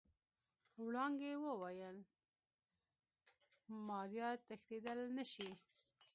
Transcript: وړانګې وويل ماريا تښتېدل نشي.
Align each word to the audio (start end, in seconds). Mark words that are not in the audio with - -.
وړانګې 0.83 1.31
وويل 1.45 1.97
ماريا 3.87 4.29
تښتېدل 4.47 4.99
نشي. 5.17 5.49